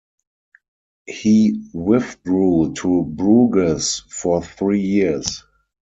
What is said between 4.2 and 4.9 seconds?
three